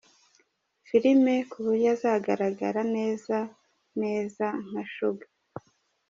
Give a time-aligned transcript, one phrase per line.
[0.87, 3.37] filime kuburyo azagaragara neza
[4.01, 5.29] neza nka Sugar.